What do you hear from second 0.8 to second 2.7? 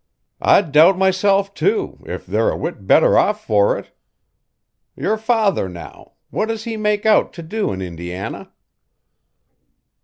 myself, too, if they're a